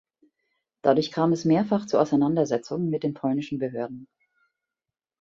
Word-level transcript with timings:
Dadurch 0.81 1.11
kam 1.11 1.31
es 1.31 1.45
mehrfach 1.45 1.85
zu 1.85 1.99
Auseinandersetzungen 1.99 2.89
mit 2.89 3.03
den 3.03 3.13
polnischen 3.13 3.59
Behörden. 3.59 4.07